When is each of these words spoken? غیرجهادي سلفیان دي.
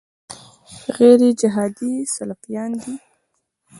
غیرجهادي 0.95 1.93
سلفیان 2.15 2.71
دي. 2.81 2.93